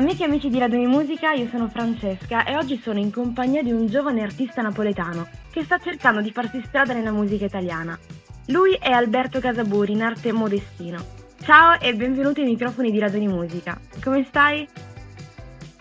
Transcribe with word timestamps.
Amiche 0.00 0.22
e 0.22 0.26
amici 0.28 0.48
di 0.48 0.58
Raduni 0.58 0.86
Musica, 0.86 1.32
io 1.32 1.46
sono 1.48 1.68
Francesca 1.68 2.44
e 2.44 2.56
oggi 2.56 2.80
sono 2.82 2.98
in 2.98 3.12
compagnia 3.12 3.62
di 3.62 3.70
un 3.70 3.86
giovane 3.86 4.22
artista 4.22 4.62
napoletano 4.62 5.28
che 5.50 5.62
sta 5.62 5.76
cercando 5.76 6.22
di 6.22 6.32
farsi 6.32 6.62
strada 6.64 6.94
nella 6.94 7.10
musica 7.10 7.44
italiana. 7.44 7.98
Lui 8.46 8.72
è 8.80 8.90
Alberto 8.90 9.40
Casaburi, 9.40 9.92
in 9.92 10.00
arte 10.00 10.32
Modestino. 10.32 11.04
Ciao 11.42 11.78
e 11.78 11.92
benvenuti 11.94 12.40
ai 12.40 12.46
microfoni 12.46 12.90
di 12.90 12.98
Raduni 12.98 13.28
Musica. 13.28 13.78
Come 14.02 14.24
stai? 14.24 14.66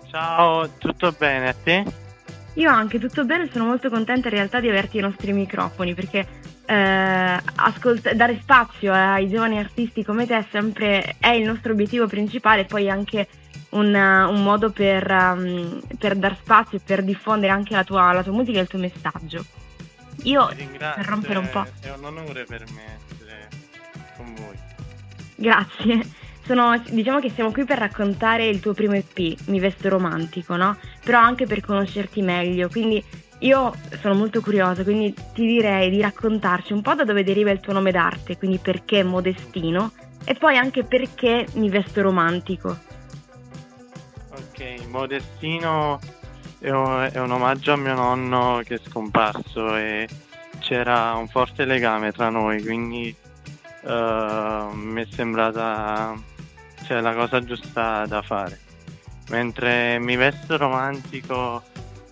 Ciao, 0.10 0.70
tutto 0.78 1.16
bene 1.18 1.48
a 1.48 1.54
te? 1.54 1.86
Io 2.56 2.70
anche, 2.70 3.00
tutto 3.00 3.24
bene, 3.24 3.50
sono 3.50 3.68
molto 3.68 3.90
contenta 3.90 4.28
in 4.28 4.34
realtà 4.34 4.60
di 4.60 4.68
averti 4.68 4.98
ai 4.98 5.04
nostri 5.04 5.32
microfoni 5.32 5.94
perché 5.94 6.28
eh, 6.66 7.42
ascolt- 7.56 8.12
dare 8.12 8.38
spazio 8.42 8.92
ai 8.92 9.30
giovani 9.30 9.60
artisti 9.60 10.04
come 10.04 10.28
te 10.28 10.46
sempre 10.52 11.16
è 11.20 11.30
il 11.30 11.46
nostro 11.46 11.72
obiettivo 11.72 12.06
principale, 12.06 12.66
poi 12.66 12.90
anche 12.90 13.26
un, 13.70 13.94
un 13.94 14.44
modo 14.44 14.72
per, 14.72 15.10
um, 15.10 15.82
per, 15.98 16.16
dar 16.16 16.36
spazio 16.36 16.78
e 16.78 16.82
per 16.84 17.04
diffondere 17.04 17.52
anche 17.52 17.74
la 17.74 17.84
tua, 17.84 18.12
la 18.12 18.24
tua 18.24 18.34
musica 18.34 18.60
e 18.60 18.62
il 18.62 18.68
tuo 18.68 18.80
messaggio. 18.80 19.46
Io, 20.24 20.48
per 20.78 21.06
rompere 21.06 21.40
un 21.40 21.50
po'... 21.50 21.66
È 21.80 21.92
un 21.92 22.04
onore 22.04 22.44
per 22.44 22.66
me 22.74 22.98
essere 23.10 23.48
con 24.18 24.34
voi. 24.36 24.58
Grazie. 25.36 26.18
Sono, 26.44 26.82
diciamo 26.90 27.20
che 27.20 27.30
siamo 27.30 27.52
qui 27.52 27.64
per 27.64 27.78
raccontare 27.78 28.48
il 28.48 28.60
tuo 28.60 28.74
primo 28.74 28.96
EP, 28.96 29.38
Mi 29.46 29.60
Vesto 29.60 29.88
Romantico, 29.88 30.56
no? 30.56 30.78
Però 31.04 31.20
anche 31.20 31.46
per 31.46 31.62
conoscerti 31.62 32.22
meglio, 32.22 32.70
quindi 32.70 33.04
io 33.40 33.74
sono 34.02 34.16
molto 34.16 34.42
curiosa, 34.42 34.84
quindi 34.84 35.14
ti 35.14 35.46
direi 35.46 35.90
di 35.90 36.02
raccontarci 36.02 36.74
un 36.74 36.82
po' 36.82 36.96
da 36.96 37.06
dove 37.06 37.24
deriva 37.24 37.52
il 37.52 37.60
tuo 37.60 37.74
nome 37.74 37.92
d'arte, 37.92 38.38
quindi 38.38 38.58
perché 38.58 39.04
Modestino 39.04 39.92
e 40.26 40.34
poi 40.34 40.58
anche 40.58 40.84
perché 40.84 41.46
Mi 41.54 41.70
Vesto 41.70 42.02
Romantico. 42.02 42.78
Ok, 44.40 44.86
Modestino 44.88 46.00
è 46.60 46.70
un, 46.70 47.10
è 47.12 47.20
un 47.20 47.32
omaggio 47.32 47.74
a 47.74 47.78
mio 47.78 47.94
nonno 47.94 48.62
che 48.64 48.76
è 48.76 48.80
scomparso 48.82 49.76
e 49.76 50.08
c'era 50.60 51.14
un 51.14 51.28
forte 51.28 51.66
legame 51.66 52.12
tra 52.12 52.30
noi, 52.30 52.62
quindi 52.62 53.14
uh, 53.82 54.74
mi 54.74 55.02
è 55.02 55.08
sembrata 55.12 56.16
cioè, 56.86 57.02
la 57.02 57.14
cosa 57.14 57.44
giusta 57.44 58.06
da 58.06 58.22
fare. 58.22 58.60
Mentre 59.30 60.00
mi 60.00 60.16
vesto 60.16 60.58
romantico 60.58 61.64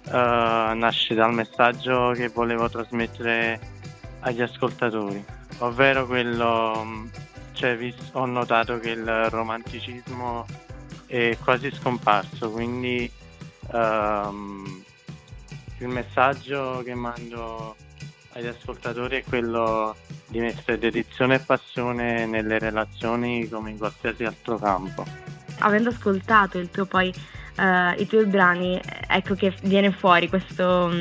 uh, 0.06 0.12
nasce 0.12 1.16
dal 1.16 1.34
messaggio 1.34 2.12
che 2.12 2.28
volevo 2.28 2.70
trasmettere 2.70 3.60
agli 4.20 4.42
ascoltatori, 4.42 5.24
ovvero 5.60 6.06
quello, 6.06 7.08
cioè, 7.54 7.78
ho 8.12 8.26
notato 8.26 8.80
che 8.80 8.92
il 8.92 9.30
romanticismo 9.30 10.46
è 11.08 11.38
quasi 11.42 11.72
scomparso, 11.72 12.52
quindi 12.52 13.10
um, 13.72 14.84
il 15.80 15.88
messaggio 15.88 16.82
che 16.84 16.94
mando 16.94 17.76
agli 18.34 18.46
ascoltatori 18.46 19.18
è 19.18 19.24
quello 19.24 19.96
di 20.28 20.40
mettere 20.40 20.78
dedizione 20.78 21.36
e 21.36 21.40
passione 21.40 22.26
nelle 22.26 22.60
relazioni 22.60 23.48
come 23.48 23.72
in 23.72 23.78
qualsiasi 23.78 24.26
altro 24.26 24.58
campo. 24.58 25.06
Avendo 25.60 25.90
ascoltato 25.90 26.60
il 26.60 26.70
tuo 26.70 26.86
poi, 26.86 27.12
uh, 27.58 28.00
i 28.00 28.06
tuoi 28.06 28.26
brani, 28.26 28.80
ecco 29.08 29.34
che 29.34 29.56
viene 29.64 29.92
fuori 29.92 30.30
questo, 30.30 30.92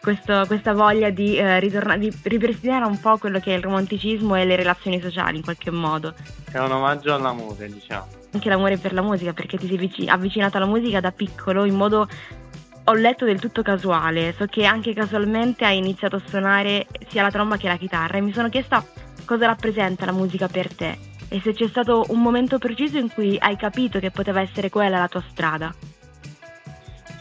questo, 0.00 0.44
questa 0.46 0.72
voglia 0.72 1.10
di, 1.10 1.38
uh, 1.38 1.58
ritorna- 1.58 1.98
di 1.98 2.10
ripristinare 2.22 2.86
un 2.86 2.98
po' 2.98 3.18
quello 3.18 3.40
che 3.40 3.52
è 3.52 3.56
il 3.56 3.62
romanticismo 3.62 4.36
e 4.36 4.44
le 4.44 4.56
relazioni 4.56 5.00
sociali 5.00 5.36
in 5.36 5.42
qualche 5.42 5.70
modo. 5.70 6.14
È 6.50 6.58
un 6.58 6.70
omaggio 6.70 7.14
all'amore, 7.14 7.66
diciamo. 7.66 8.22
Anche 8.34 8.48
l'amore 8.48 8.76
per 8.76 8.92
la 8.92 9.02
musica, 9.02 9.32
perché 9.32 9.56
ti 9.56 9.66
sei 9.66 10.08
avvicinato 10.08 10.56
alla 10.58 10.66
musica 10.66 11.00
da 11.00 11.12
piccolo 11.12 11.64
in 11.64 11.74
modo 11.74 12.08
ho 12.86 12.92
letto 12.92 13.24
del 13.24 13.40
tutto 13.40 13.62
casuale, 13.62 14.34
so 14.36 14.44
che 14.46 14.66
anche 14.66 14.92
casualmente 14.92 15.64
hai 15.64 15.78
iniziato 15.78 16.16
a 16.16 16.22
suonare 16.26 16.86
sia 17.08 17.22
la 17.22 17.30
tromba 17.30 17.56
che 17.56 17.68
la 17.68 17.76
chitarra 17.78 18.18
e 18.18 18.20
mi 18.20 18.32
sono 18.32 18.50
chiesta 18.50 18.84
cosa 19.24 19.46
rappresenta 19.46 20.04
la 20.04 20.12
musica 20.12 20.48
per 20.48 20.74
te 20.74 20.98
e 21.28 21.40
se 21.40 21.54
c'è 21.54 21.66
stato 21.68 22.04
un 22.08 22.20
momento 22.20 22.58
preciso 22.58 22.98
in 22.98 23.10
cui 23.10 23.36
hai 23.38 23.56
capito 23.56 23.98
che 23.98 24.10
poteva 24.10 24.40
essere 24.40 24.68
quella 24.68 24.98
la 24.98 25.08
tua 25.08 25.24
strada. 25.30 25.74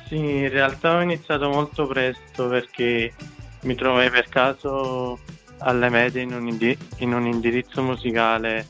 Sì, 0.08 0.18
in 0.18 0.50
realtà 0.50 0.98
ho 0.98 1.02
iniziato 1.02 1.50
molto 1.50 1.88
presto 1.88 2.48
perché 2.48 3.14
mi 3.62 3.76
trovai 3.76 4.10
per 4.10 4.28
caso 4.30 5.18
alle 5.60 5.90
medie 5.90 6.22
in 6.22 6.34
un, 6.34 6.48
indi- 6.48 6.78
in 6.98 7.14
un 7.14 7.26
indirizzo 7.26 7.82
musicale, 7.82 8.68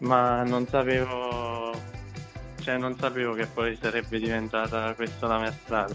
ma 0.00 0.42
non 0.42 0.66
sapevo, 0.66 1.35
cioè 2.66 2.78
non 2.78 2.98
sapevo 2.98 3.34
che 3.34 3.46
poi 3.46 3.78
sarebbe 3.80 4.18
diventata 4.18 4.92
questa 4.94 5.28
la 5.28 5.38
mia 5.38 5.52
strada 5.52 5.94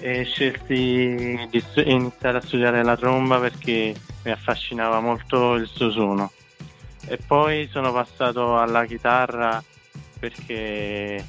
e 0.00 0.24
scelti 0.24 1.38
di 1.48 1.64
iniziare 1.84 2.38
a 2.38 2.40
studiare 2.40 2.82
la 2.82 2.96
tromba 2.96 3.38
perché 3.38 3.94
mi 4.24 4.30
affascinava 4.32 4.98
molto 4.98 5.54
il 5.54 5.68
suo 5.68 5.92
suono. 5.92 6.32
E 7.06 7.18
poi 7.24 7.68
sono 7.70 7.92
passato 7.92 8.58
alla 8.58 8.84
chitarra 8.84 9.62
perché 10.18 11.24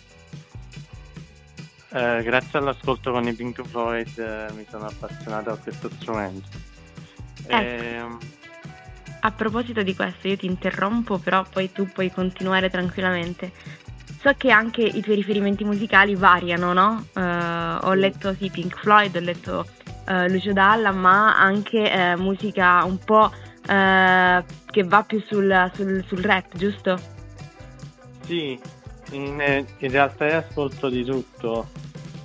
eh, 1.90 2.24
grazie 2.24 2.58
all'ascolto 2.58 3.12
con 3.12 3.28
i 3.28 3.34
Pink 3.34 3.62
Floyd 3.64 4.18
eh, 4.18 4.52
mi 4.54 4.66
sono 4.68 4.88
appassionato 4.88 5.52
a 5.52 5.58
questo 5.58 5.88
strumento. 6.00 6.50
Ecco. 7.46 7.56
E, 7.56 7.94
ehm, 7.94 8.20
a 9.20 9.32
proposito 9.32 9.84
di 9.84 9.96
questo, 9.96 10.28
io 10.28 10.38
ti 10.38 10.48
interrompo, 10.48 11.20
però 11.20 11.46
poi 11.48 11.72
tu 11.72 11.88
puoi 11.88 12.12
continuare 12.12 12.72
tranquillamente. 12.72 13.86
So 14.28 14.34
che 14.36 14.52
anche 14.52 14.82
i 14.82 15.00
tuoi 15.02 15.16
riferimenti 15.16 15.64
musicali 15.64 16.14
variano, 16.14 16.74
no? 16.74 17.08
Uh, 17.14 17.88
ho 17.88 17.94
letto 17.94 18.34
sì, 18.34 18.50
Pink 18.50 18.78
Floyd, 18.78 19.16
ho 19.16 19.22
letto 19.22 19.66
uh, 20.06 20.28
Lucio 20.28 20.52
Dalla, 20.52 20.92
ma 20.92 21.38
anche 21.38 21.90
uh, 21.90 22.22
musica 22.22 22.84
un 22.84 22.98
po' 22.98 23.32
che 23.62 24.84
va 24.84 25.04
più 25.04 25.22
sul, 25.26 25.72
sul, 25.74 26.04
sul, 26.06 26.18
rap, 26.20 26.58
giusto? 26.58 27.00
Sì, 28.26 28.60
in, 29.12 29.66
in 29.78 29.92
realtà 29.92 30.46
ascolto 30.46 30.90
di 30.90 31.06
tutto, 31.06 31.70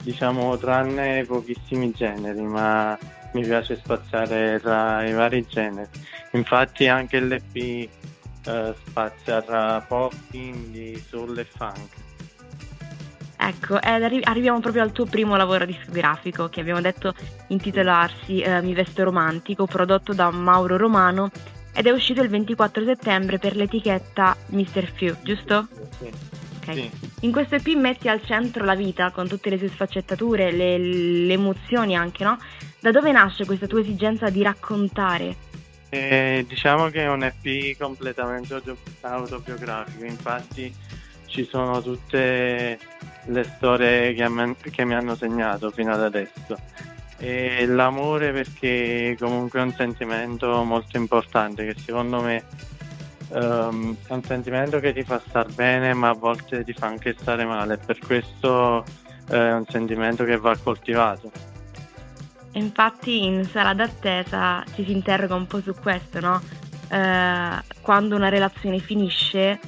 diciamo 0.03 0.57
tranne 0.57 1.25
pochissimi 1.25 1.93
generi, 1.93 2.43
ma 2.43 2.99
mi 3.35 3.43
piace 3.43 3.77
spaziare 3.77 4.59
tra 4.61 5.07
i 5.07 5.13
vari 5.13 5.47
generi. 5.47 5.89
Infatti 6.33 6.89
anche 6.89 7.21
l'EP 7.21 7.89
uh, 8.47 8.75
spazia 8.87 9.43
tra 9.43 9.81
pop, 9.81 10.15
indie, 10.33 11.03
soul 11.09 11.39
e 11.39 11.45
funk. 11.45 12.01
Ecco, 13.45 13.77
arri- 13.81 14.23
arriviamo 14.23 14.61
proprio 14.61 14.83
al 14.83 14.93
tuo 14.93 15.05
primo 15.05 15.37
lavoro 15.37 15.65
discografico 15.65 16.49
che 16.49 16.61
abbiamo 16.61 16.81
detto 16.81 17.13
intitolarsi 17.49 18.41
eh, 18.41 18.63
Mi 18.63 18.73
vesto 18.73 19.03
romantico, 19.03 19.67
prodotto 19.67 20.13
da 20.13 20.31
Mauro 20.31 20.77
Romano 20.77 21.31
ed 21.75 21.87
è 21.87 21.91
uscito 21.91 22.23
il 22.23 22.29
24 22.29 22.85
settembre 22.85 23.39
per 23.39 23.57
l'etichetta 23.57 24.37
Mr. 24.47 24.93
Few, 24.93 25.17
giusto? 25.23 25.67
Sì. 25.99 26.11
Okay. 26.59 26.75
sì. 26.77 26.91
In 27.23 27.33
questo 27.33 27.57
EP 27.57 27.67
metti 27.75 28.09
al 28.09 28.23
centro 28.25 28.65
la 28.65 28.77
vita 28.77 29.11
con 29.11 29.27
tutte 29.27 29.51
le 29.51 29.59
sue 29.59 29.69
sfaccettature, 29.69 30.53
le, 30.53 30.79
le 30.79 31.33
emozioni 31.33 31.97
anche, 31.97 32.23
no? 32.23 32.39
Da 32.79 32.93
dove 32.93 33.11
nasce 33.11 33.45
questa 33.45 33.67
tua 33.67 33.81
esigenza 33.81 34.31
di 34.31 34.43
raccontare 34.43 35.51
eh, 35.95 36.47
diciamo 36.49 36.89
che 36.89 37.03
è 37.03 37.09
un 37.09 37.23
EP 37.23 37.77
completamente 37.77 38.59
autobiografico, 39.03 40.05
infatti 40.07 40.75
ci 41.27 41.45
sono 41.45 41.83
tutte 41.83 42.79
le 43.27 43.45
storie 43.57 44.15
che, 44.15 44.23
am- 44.23 44.57
che 44.59 44.85
mi 44.87 44.95
hanno 44.95 45.15
segnato 45.17 45.71
fino 45.71 45.93
ad 45.93 46.03
adesso. 46.03 46.57
E 47.19 47.67
l'amore 47.67 48.33
perché 48.33 49.19
comunque 49.21 49.61
è 49.61 49.65
un 49.65 49.75
sentimento 49.75 50.65
molto 50.65 50.97
importante 50.97 51.67
che 51.67 51.79
secondo 51.79 52.23
me 52.23 52.43
um, 53.29 53.95
è 54.07 54.13
un 54.15 54.23
sentimento 54.23 54.81
che 54.81 54.95
ti 54.95 55.05
fa 55.05 55.21
star 55.29 55.53
bene 55.53 55.93
ma 55.93 56.09
a 56.09 56.15
volte 56.15 56.65
ti 56.65 56.73
fa 56.73 56.87
anche 56.87 57.15
stare 57.21 57.45
male, 57.45 57.77
per 57.77 57.99
questo 57.99 58.83
eh, 59.29 59.37
è 59.37 59.53
un 59.53 59.67
sentimento 59.69 60.25
che 60.25 60.39
va 60.39 60.57
coltivato. 60.57 61.52
Infatti 62.53 63.25
in 63.25 63.45
sala 63.45 63.73
d'attesa 63.75 64.63
ci 64.75 64.85
si 64.85 64.93
interroga 64.93 65.35
un 65.35 65.47
po' 65.47 65.61
su 65.61 65.75
questo, 65.75 66.21
no? 66.21 66.41
Eh, 66.89 67.63
quando 67.81 68.17
una 68.17 68.29
relazione 68.29 68.79
finisce, 68.79 69.59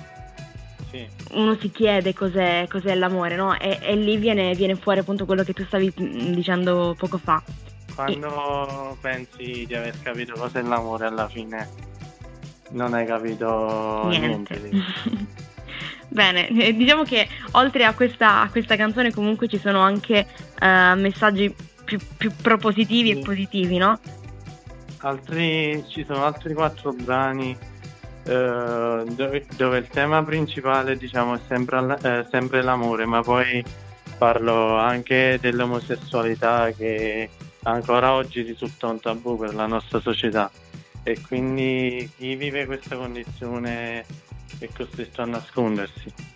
sì. 0.90 1.06
uno 1.32 1.56
si 1.56 1.70
chiede 1.70 2.12
cos'è, 2.12 2.66
cos'è 2.68 2.94
l'amore, 2.94 3.36
no? 3.36 3.58
E, 3.58 3.78
e 3.80 3.96
lì 3.96 4.16
viene, 4.18 4.54
viene, 4.54 4.74
fuori 4.76 4.98
appunto 4.98 5.24
quello 5.24 5.42
che 5.42 5.54
tu 5.54 5.64
stavi 5.64 5.92
mm, 5.98 6.32
dicendo 6.32 6.94
poco 6.98 7.18
fa. 7.18 7.42
Quando 7.94 8.92
e... 8.92 8.96
pensi 9.00 9.64
di 9.66 9.74
aver 9.74 10.00
capito 10.02 10.34
cos'è 10.34 10.60
l'amore 10.60 11.06
alla 11.06 11.28
fine 11.28 11.92
non 12.70 12.94
hai 12.94 13.06
capito 13.06 14.06
niente. 14.08 14.58
niente 14.58 15.32
Bene, 16.08 16.48
eh, 16.48 16.74
diciamo 16.74 17.02
che 17.02 17.26
oltre 17.52 17.84
a 17.84 17.94
questa, 17.94 18.42
a 18.42 18.50
questa, 18.50 18.76
canzone 18.76 19.12
comunque 19.12 19.48
ci 19.48 19.58
sono 19.58 19.80
anche 19.80 20.26
uh, 20.60 20.96
messaggi 20.96 21.52
più, 21.96 22.06
più 22.16 22.32
propositivi 22.40 23.12
sì. 23.12 23.18
e 23.18 23.22
positivi, 23.22 23.76
no? 23.76 23.98
Altri, 24.98 25.84
ci 25.88 26.04
sono 26.04 26.24
altri 26.24 26.54
quattro 26.54 26.92
brani 26.92 27.56
eh, 28.26 29.04
dove, 29.06 29.46
dove, 29.56 29.78
il 29.78 29.88
tema 29.88 30.22
principale 30.22 30.96
diciamo 30.96 31.34
è 31.34 31.40
sempre, 31.46 31.98
eh, 32.02 32.26
sempre 32.30 32.62
l'amore, 32.62 33.04
ma 33.04 33.22
poi 33.22 33.62
parlo 34.16 34.76
anche 34.76 35.38
dell'omosessualità 35.40 36.70
che 36.70 37.28
ancora 37.64 38.12
oggi 38.12 38.42
risulta 38.42 38.86
un 38.86 39.00
tabù 39.00 39.38
per 39.38 39.54
la 39.54 39.66
nostra 39.66 40.00
società 40.00 40.50
e 41.02 41.20
quindi 41.20 42.10
chi 42.16 42.34
vive 42.36 42.64
questa 42.64 42.96
condizione 42.96 44.04
è 44.58 44.68
costretto 44.74 45.20
a 45.22 45.26
nascondersi. 45.26 46.33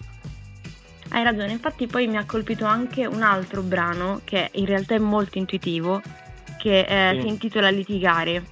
Hai 1.19 1.25
ragione, 1.25 1.51
infatti 1.51 1.89
poi 1.89 2.07
mi 2.07 2.17
ha 2.17 2.25
colpito 2.25 2.65
anche 2.65 3.05
un 3.05 3.23
altro 3.23 3.63
brano 3.63 4.21
che 4.23 4.51
in 4.53 4.67
realtà 4.67 4.95
è 4.95 4.99
molto 4.99 5.39
intuitivo, 5.39 6.01
che 6.57 6.83
eh, 6.83 7.15
sì. 7.17 7.23
si 7.23 7.27
intitola 7.27 7.71
Litigare. 7.71 8.45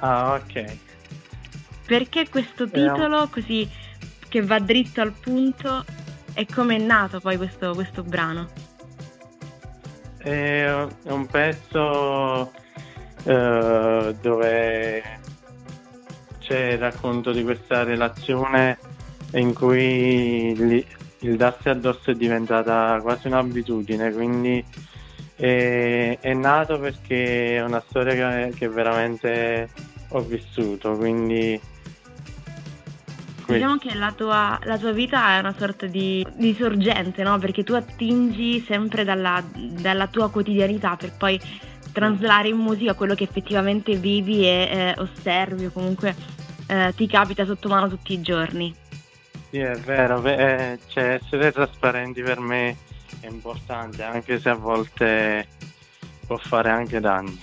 Ah, 0.00 0.32
ok. 0.32 0.78
Perché 1.86 2.28
questo 2.28 2.68
titolo 2.68 3.28
così 3.28 3.70
che 4.28 4.42
va 4.42 4.58
dritto 4.58 5.00
al 5.00 5.12
punto 5.12 5.84
e 6.34 6.44
come 6.52 6.74
è 6.74 6.80
nato 6.80 7.20
poi 7.20 7.36
questo, 7.36 7.72
questo 7.72 8.02
brano? 8.02 8.48
È 10.18 10.88
un 11.04 11.26
pezzo 11.26 12.50
uh, 13.22 14.16
dove 14.20 15.02
c'è 16.40 16.72
il 16.72 16.78
racconto 16.78 17.30
di 17.30 17.44
questa 17.44 17.84
relazione 17.84 18.76
in 19.34 19.54
cui 19.54 20.84
il 21.22 21.36
darsi 21.36 21.68
addosso 21.68 22.10
è 22.10 22.14
diventata 22.14 22.98
quasi 23.00 23.26
un'abitudine, 23.26 24.12
quindi 24.12 24.64
è, 25.36 26.18
è 26.20 26.34
nato 26.34 26.78
perché 26.78 27.56
è 27.56 27.62
una 27.62 27.82
storia 27.88 28.14
che, 28.46 28.54
che 28.56 28.68
veramente 28.68 29.68
ho 30.08 30.20
vissuto, 30.20 30.96
quindi 30.96 31.60
Diciamo 33.44 33.76
che 33.76 33.94
la 33.94 34.12
tua, 34.12 34.58
la 34.62 34.78
tua, 34.78 34.92
vita 34.92 35.36
è 35.36 35.38
una 35.38 35.54
sorta 35.58 35.86
di, 35.86 36.24
di 36.34 36.54
sorgente, 36.54 37.22
no? 37.22 37.38
Perché 37.38 37.64
tu 37.64 37.74
attingi 37.74 38.64
sempre 38.66 39.04
dalla, 39.04 39.42
dalla, 39.52 40.06
tua 40.06 40.30
quotidianità 40.30 40.96
per 40.96 41.12
poi 41.12 41.40
traslare 41.92 42.48
in 42.48 42.56
musica 42.56 42.94
quello 42.94 43.14
che 43.14 43.24
effettivamente 43.24 43.96
vivi 43.96 44.44
e 44.46 44.68
eh, 44.70 44.94
osservi 44.96 45.66
o 45.66 45.70
comunque 45.70 46.14
eh, 46.66 46.92
ti 46.96 47.06
capita 47.06 47.44
sotto 47.44 47.68
mano 47.68 47.88
tutti 47.88 48.12
i 48.14 48.22
giorni. 48.22 48.74
Sì, 49.52 49.58
è 49.58 49.76
vero, 49.76 50.24
eh, 50.24 50.78
cioè, 50.86 51.20
essere 51.22 51.52
trasparenti 51.52 52.22
per 52.22 52.40
me 52.40 52.74
è 53.20 53.26
importante, 53.26 54.02
anche 54.02 54.40
se 54.40 54.48
a 54.48 54.54
volte 54.54 55.46
può 56.26 56.38
fare 56.38 56.70
anche 56.70 57.00
danni. 57.00 57.38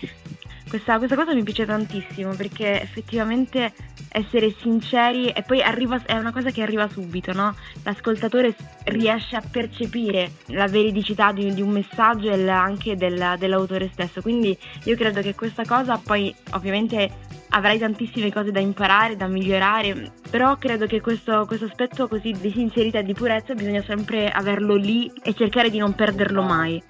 Questa, 0.68 0.98
questa 0.98 1.16
cosa 1.16 1.36
mi 1.36 1.44
piace 1.44 1.68
tantissimo 1.68 2.34
perché 2.34 2.82
effettivamente 2.82 3.74
essere 4.10 4.56
sinceri 4.60 5.30
e 5.30 5.44
poi 5.44 5.62
arriva, 5.62 6.02
è 6.04 6.18
una 6.18 6.32
cosa 6.32 6.50
che 6.50 6.64
arriva 6.64 6.90
subito, 6.90 7.32
no? 7.32 7.56
L'ascoltatore 7.84 8.56
riesce 8.86 9.36
a 9.36 9.42
percepire 9.42 10.32
la 10.48 10.68
veridicità 10.68 11.32
di, 11.32 11.54
di 11.54 11.62
un 11.62 11.70
messaggio 11.70 12.32
e 12.32 12.50
anche 12.50 12.96
del, 12.96 13.36
dell'autore 13.38 13.88
stesso, 13.94 14.24
quindi 14.24 14.58
io 14.86 14.96
credo 14.96 15.22
che 15.22 15.36
questa 15.36 15.64
cosa 15.64 16.02
poi 16.04 16.34
ovviamente 16.54 17.28
avrai 17.50 17.80
tantissime 17.80 18.32
cose 18.32 18.52
da 18.52 18.60
imparare, 18.60 19.16
da 19.16 19.28
migliorare, 19.28 20.12
però 20.30 20.58
credo 20.58 20.86
che 20.86 21.02
questo, 21.02 21.46
questo 21.46 21.66
aspetto 21.66 22.08
così 22.08 22.32
di 22.32 22.52
sincerità 22.52 23.00
e 23.00 23.04
di 23.04 23.14
purezza 23.14 23.54
bisogna 23.54 23.84
sempre 23.84 24.30
averlo 24.30 24.76
lì 24.76 25.12
e 25.24 25.34
cercare 25.34 25.70
di 25.70 25.78
non 25.78 25.94
perderlo 25.94 26.42
mai. 26.42 26.82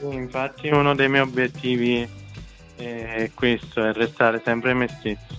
Infatti 0.00 0.68
uno 0.68 0.94
dei 0.94 1.08
miei 1.08 1.22
obiettivi 1.22 2.08
è 2.76 3.30
questo, 3.34 3.84
è 3.84 3.92
restare 3.92 4.40
sempre 4.44 4.72
me 4.72 4.88
stesso, 4.88 5.36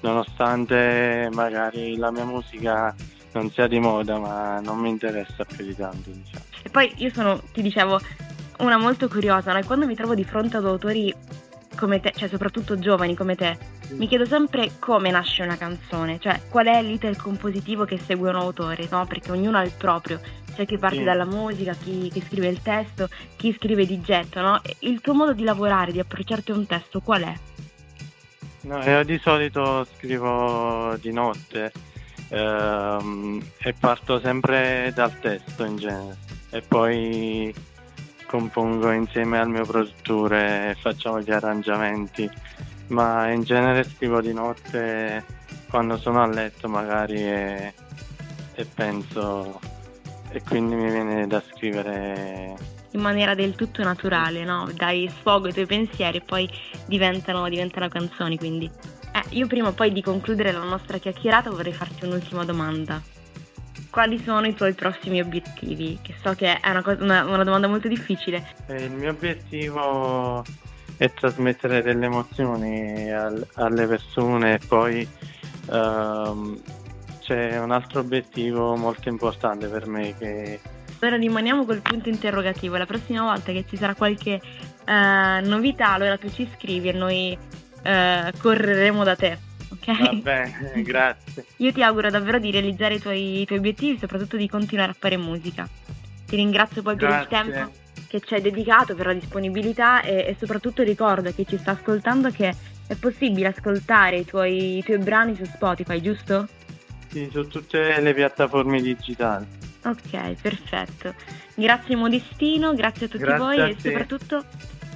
nonostante 0.00 1.28
magari 1.32 1.96
la 1.96 2.10
mia 2.10 2.24
musica 2.24 2.94
non 3.32 3.50
sia 3.50 3.66
di 3.66 3.78
moda, 3.78 4.18
ma 4.18 4.60
non 4.60 4.78
mi 4.78 4.88
interessa 4.88 5.44
più 5.44 5.64
di 5.64 5.74
tanto. 5.74 6.10
Diciamo. 6.10 6.44
E 6.62 6.70
poi 6.70 6.92
io 6.96 7.10
sono, 7.10 7.40
ti 7.52 7.62
dicevo, 7.62 8.00
una 8.58 8.78
molto 8.78 9.08
curiosa, 9.08 9.52
no? 9.52 9.64
quando 9.64 9.86
mi 9.86 9.94
trovo 9.94 10.14
di 10.14 10.24
fronte 10.24 10.56
ad 10.56 10.66
autori 10.66 11.14
come 11.82 11.98
te, 11.98 12.12
cioè 12.14 12.28
soprattutto 12.28 12.78
giovani 12.78 13.16
come 13.16 13.34
te, 13.34 13.58
mi 13.96 14.06
chiedo 14.06 14.24
sempre 14.24 14.70
come 14.78 15.10
nasce 15.10 15.42
una 15.42 15.56
canzone, 15.56 16.20
cioè 16.20 16.40
qual 16.48 16.66
è 16.66 16.80
l'iter 16.80 17.16
compositivo 17.16 17.84
che 17.84 17.98
segue 17.98 18.28
un 18.28 18.36
autore, 18.36 18.86
no? 18.88 19.04
Perché 19.04 19.32
ognuno 19.32 19.58
ha 19.58 19.64
il 19.64 19.72
proprio, 19.76 20.20
c'è 20.54 20.64
chi 20.64 20.78
parte 20.78 20.98
sì. 20.98 21.02
dalla 21.02 21.24
musica, 21.24 21.74
chi, 21.74 22.08
chi, 22.08 22.22
scrive 22.22 22.46
il 22.46 22.62
testo, 22.62 23.08
chi 23.34 23.52
scrive 23.52 23.84
di 23.84 24.00
getto, 24.00 24.40
no? 24.40 24.60
Il 24.78 25.00
tuo 25.00 25.12
modo 25.12 25.32
di 25.32 25.42
lavorare, 25.42 25.90
di 25.90 25.98
approcciarti 25.98 26.52
a 26.52 26.54
un 26.54 26.66
testo, 26.66 27.00
qual 27.00 27.22
è? 27.22 27.34
No, 28.60 28.80
io 28.84 29.02
di 29.02 29.18
solito 29.18 29.84
scrivo 29.96 30.96
di 31.00 31.12
notte 31.12 31.72
ehm, 32.28 33.42
e 33.58 33.72
parto 33.72 34.20
sempre 34.20 34.92
dal 34.94 35.18
testo 35.18 35.64
in 35.64 35.74
genere 35.74 36.16
e 36.50 36.60
poi 36.60 37.52
compongo 38.32 38.90
insieme 38.92 39.38
al 39.38 39.50
mio 39.50 39.66
produttore 39.66 40.70
e 40.70 40.74
facciamo 40.74 41.20
gli 41.20 41.30
arrangiamenti, 41.30 42.30
ma 42.86 43.30
in 43.30 43.42
genere 43.42 43.84
scrivo 43.84 44.22
di 44.22 44.32
notte 44.32 45.22
quando 45.68 45.98
sono 45.98 46.22
a 46.22 46.26
letto 46.26 46.66
magari 46.66 47.22
e, 47.22 47.74
e 48.54 48.64
penso 48.64 49.60
e 50.30 50.40
quindi 50.48 50.74
mi 50.76 50.90
viene 50.90 51.26
da 51.26 51.42
scrivere 51.46 52.54
in 52.92 53.00
maniera 53.00 53.34
del 53.34 53.54
tutto 53.54 53.82
naturale, 53.82 54.44
no? 54.44 54.70
Dai 54.74 55.10
sfogo 55.18 55.46
ai 55.46 55.52
tuoi 55.52 55.66
pensieri 55.66 56.18
e 56.18 56.22
poi 56.22 56.48
diventano, 56.86 57.48
diventano 57.48 57.88
canzoni, 57.88 58.36
quindi. 58.36 58.70
Eh, 59.14 59.36
io 59.36 59.46
prima 59.46 59.68
o 59.68 59.72
poi 59.72 59.92
di 59.92 60.02
concludere 60.02 60.52
la 60.52 60.62
nostra 60.62 60.98
chiacchierata 60.98 61.50
vorrei 61.50 61.72
farti 61.72 62.04
un'ultima 62.04 62.44
domanda. 62.44 63.00
Quali 63.92 64.18
sono 64.24 64.46
i 64.46 64.54
tuoi 64.54 64.72
prossimi 64.72 65.20
obiettivi? 65.20 65.98
Che 66.00 66.14
so 66.22 66.32
che 66.34 66.58
è 66.58 66.70
una, 66.70 66.80
cosa, 66.80 67.02
una, 67.02 67.24
una 67.26 67.44
domanda 67.44 67.68
molto 67.68 67.88
difficile. 67.88 68.42
Eh, 68.68 68.84
il 68.84 68.90
mio 68.90 69.10
obiettivo 69.10 70.42
è 70.96 71.12
trasmettere 71.12 71.82
delle 71.82 72.06
emozioni 72.06 73.12
al, 73.12 73.46
alle 73.56 73.86
persone 73.86 74.54
e 74.54 74.60
poi 74.66 75.06
um, 75.66 76.58
c'è 77.20 77.58
un 77.58 77.70
altro 77.70 78.00
obiettivo 78.00 78.76
molto 78.76 79.10
importante 79.10 79.66
per 79.66 79.86
me 79.86 80.16
che... 80.16 80.58
Ora 81.02 81.16
rimaniamo 81.16 81.66
col 81.66 81.82
punto 81.82 82.08
interrogativo, 82.08 82.78
la 82.78 82.86
prossima 82.86 83.24
volta 83.24 83.52
che 83.52 83.66
ci 83.68 83.76
sarà 83.76 83.94
qualche 83.94 84.40
uh, 84.86 85.46
novità 85.46 85.90
allora 85.90 86.16
tu 86.16 86.30
ci 86.30 86.48
scrivi 86.56 86.88
e 86.88 86.92
noi 86.92 87.36
uh, 87.36 88.38
correremo 88.38 89.04
da 89.04 89.16
te. 89.16 89.38
Ok? 89.82 89.98
Va 89.98 90.12
bene, 90.12 90.70
grazie. 90.82 91.44
Io 91.56 91.72
ti 91.72 91.82
auguro 91.82 92.10
davvero 92.10 92.38
di 92.38 92.50
realizzare 92.50 92.94
i 92.94 93.00
tuoi, 93.00 93.40
i 93.40 93.46
tuoi 93.46 93.58
obiettivi 93.58 93.98
soprattutto 93.98 94.36
di 94.36 94.48
continuare 94.48 94.92
a 94.92 94.96
fare 94.98 95.16
musica. 95.16 95.68
Ti 96.26 96.36
ringrazio 96.36 96.82
poi 96.82 96.96
grazie. 96.96 97.26
per 97.26 97.46
il 97.46 97.52
tempo 97.52 97.80
che 98.08 98.20
ci 98.20 98.34
hai 98.34 98.40
dedicato, 98.40 98.94
per 98.94 99.06
la 99.06 99.14
disponibilità 99.14 100.02
e, 100.02 100.26
e 100.28 100.36
soprattutto 100.38 100.82
ricordo 100.82 101.28
a 101.28 101.32
chi 101.32 101.46
ci 101.46 101.58
sta 101.58 101.72
ascoltando 101.72 102.30
che 102.30 102.54
è 102.86 102.94
possibile 102.94 103.48
ascoltare 103.48 104.18
i 104.18 104.24
tuoi, 104.24 104.78
i 104.78 104.82
tuoi 104.82 104.98
brani 104.98 105.34
su 105.34 105.44
Spotify, 105.44 106.00
giusto? 106.00 106.46
Sì, 107.08 107.28
su 107.30 107.46
tutte 107.48 108.00
le 108.00 108.14
piattaforme 108.14 108.80
digitali. 108.80 109.46
Ok, 109.84 110.40
perfetto. 110.40 111.14
Grazie 111.54 111.96
Modestino, 111.96 112.74
grazie 112.74 113.06
a 113.06 113.08
tutti 113.08 113.24
grazie 113.24 113.44
voi 113.44 113.60
a 113.60 113.66
e 113.66 113.76
soprattutto 113.78 114.44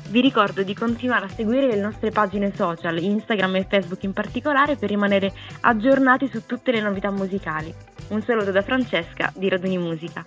vi 0.09 0.21
ricordo 0.21 0.63
di 0.63 0.75
continuare 0.75 1.27
a 1.27 1.29
seguire 1.29 1.67
le 1.67 1.81
nostre 1.81 2.11
pagine 2.11 2.53
social, 2.55 3.03
Instagram 3.03 3.57
e 3.57 3.67
Facebook 3.69 4.03
in 4.05 4.13
particolare, 4.13 4.77
per 4.77 4.89
rimanere 4.89 5.33
aggiornati 5.63 6.29
su 6.29 6.47
tutte 6.47 6.71
le 6.71 6.81
novità 6.81 7.11
musicali. 7.11 7.75
Un 8.09 8.23
saluto 8.23 8.53
da 8.53 8.63
Francesca 8.63 9.33
di 9.35 9.49
Raduni 9.49 9.79
Musica. 9.79 10.25